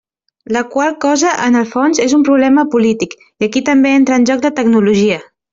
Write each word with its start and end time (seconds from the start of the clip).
La 0.45 0.63
qual 0.75 0.95
cosa, 1.03 1.33
en 1.49 1.59
el 1.59 1.67
fons, 1.75 2.01
és 2.07 2.17
un 2.19 2.25
problema 2.31 2.65
polític, 2.77 3.15
i 3.29 3.49
aquí 3.49 3.65
també 3.71 3.95
entra 4.03 4.21
en 4.23 4.29
joc 4.31 4.49
la 4.49 4.57
tecnologia. 4.63 5.25